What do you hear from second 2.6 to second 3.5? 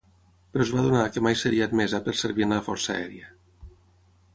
Força Aèria.